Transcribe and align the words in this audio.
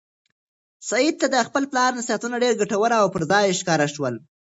سعید 0.89 1.15
ته 1.21 1.27
د 1.31 1.35
خپل 1.47 1.63
پلار 1.71 1.91
نصیحتونه 1.99 2.35
ډېر 2.43 2.53
ګټور 2.61 2.91
او 2.99 3.05
پر 3.13 3.21
ځای 3.31 3.57
ښکاره 3.59 3.87
شول. 3.93 4.15